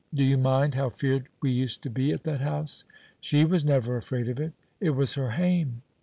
[0.11, 2.85] Do you mind how feared we used to be at that house?"
[3.19, 5.83] "She was never afraid of it." "It was her hame."